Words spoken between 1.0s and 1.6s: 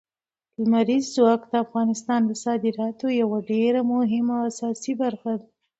ځواک د